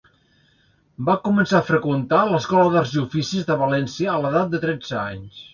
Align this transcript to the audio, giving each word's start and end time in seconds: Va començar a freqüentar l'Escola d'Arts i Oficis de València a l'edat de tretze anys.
Va 1.09 1.15
començar 1.27 1.59
a 1.59 1.67
freqüentar 1.67 2.23
l'Escola 2.31 2.73
d'Arts 2.77 2.97
i 2.97 2.99
Oficis 3.05 3.47
de 3.53 3.61
València 3.63 4.13
a 4.15 4.19
l'edat 4.25 4.53
de 4.57 4.65
tretze 4.69 5.03
anys. 5.07 5.49